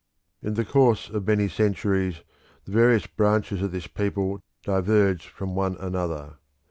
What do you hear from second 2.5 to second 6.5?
the various branches of this people diverged from one another.